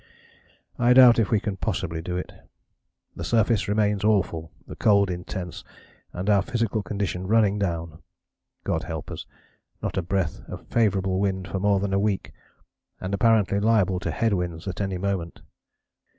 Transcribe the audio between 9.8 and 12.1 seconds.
a breath of favourable wind for more than a